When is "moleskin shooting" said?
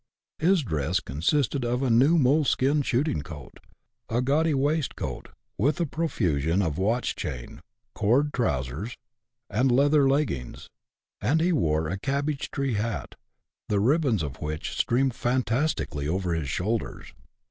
2.17-3.21